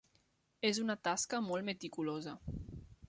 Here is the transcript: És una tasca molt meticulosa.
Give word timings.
És 0.69 0.79
una 0.83 0.95
tasca 1.09 1.43
molt 1.49 1.67
meticulosa. 1.69 2.35